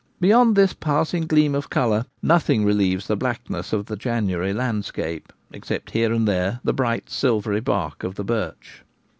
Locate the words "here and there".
5.91-6.59